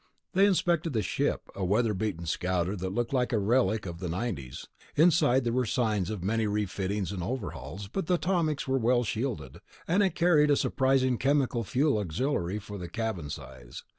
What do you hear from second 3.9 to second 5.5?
the '90's. Inside